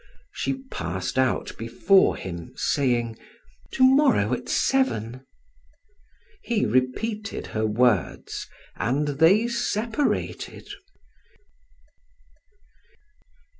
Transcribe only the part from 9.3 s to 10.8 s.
separated.